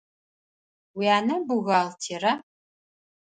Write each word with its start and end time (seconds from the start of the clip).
Уянэ 0.97 1.35
бухгалтера? 1.47 2.33